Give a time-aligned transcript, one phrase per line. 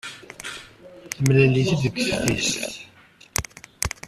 [1.13, 2.63] Temlal-it-id deg teftist.